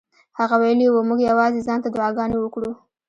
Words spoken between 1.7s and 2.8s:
ته دعاګانې وکړو.